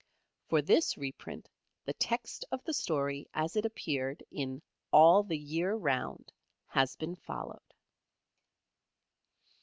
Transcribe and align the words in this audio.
For 0.47 0.63
this 0.63 0.97
reprint 0.97 1.47
the 1.85 1.93
text 1.93 2.43
of 2.51 2.63
the 2.63 2.73
story 2.73 3.27
as 3.35 3.55
it 3.55 3.65
appeared 3.65 4.23
in 4.31 4.63
"All 4.91 5.21
the 5.21 5.37
Year 5.37 5.75
Round" 5.75 6.31
has 6.69 6.95
been 6.95 7.15
followed. 7.15 7.61